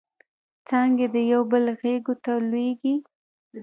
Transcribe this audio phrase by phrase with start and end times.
[0.67, 2.95] څانګې د یوبل غیږو ته لویږي